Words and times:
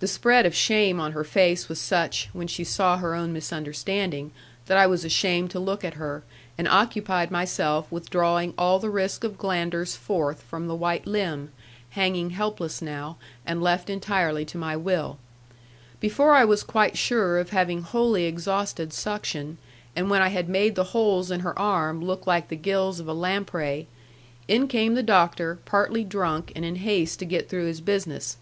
The 0.00 0.08
spread 0.08 0.46
of 0.46 0.52
shame 0.56 0.98
on 0.98 1.12
her 1.12 1.22
face 1.22 1.68
was 1.68 1.78
such, 1.80 2.28
when 2.32 2.48
she 2.48 2.64
saw 2.64 2.96
her 2.98 3.14
own 3.14 3.32
misunderstanding, 3.32 4.32
that 4.66 4.76
I 4.76 4.84
was 4.84 5.04
ashamed 5.04 5.52
to 5.52 5.60
look 5.60 5.84
at 5.84 5.94
her; 5.94 6.24
and 6.58 6.66
occupied 6.66 7.30
myself 7.30 7.86
with 7.88 8.10
drawing 8.10 8.52
all 8.58 8.80
the 8.80 8.90
risk 8.90 9.22
of 9.22 9.38
glanders 9.38 9.94
forth 9.94 10.42
from 10.42 10.66
the 10.66 10.74
white 10.74 11.06
limb, 11.06 11.52
hanging 11.90 12.30
helpless 12.30 12.82
now, 12.82 13.16
and 13.46 13.62
left 13.62 13.88
entirely 13.88 14.44
to 14.46 14.58
my 14.58 14.76
will. 14.76 15.18
Before 16.00 16.34
I 16.34 16.44
was 16.44 16.64
quite 16.64 16.98
sure 16.98 17.38
of 17.38 17.50
having 17.50 17.82
wholly 17.82 18.24
exhausted 18.24 18.92
suction, 18.92 19.58
and 19.94 20.10
when 20.10 20.20
I 20.20 20.30
had 20.30 20.48
made 20.48 20.74
the 20.74 20.82
holes 20.90 21.30
in 21.30 21.40
her 21.46 21.56
arm 21.56 22.04
look 22.04 22.26
like 22.26 22.48
the 22.48 22.56
gills 22.56 22.98
of 22.98 23.06
a 23.06 23.14
lamprey, 23.14 23.86
in 24.48 24.66
came 24.66 24.94
the 24.94 25.02
doctor, 25.04 25.60
partly 25.64 26.02
drunk, 26.02 26.50
and 26.56 26.64
in 26.64 26.74
haste 26.82 27.20
to 27.20 27.24
get 27.24 27.48
through 27.48 27.66
his 27.66 27.80
business. 27.80 28.36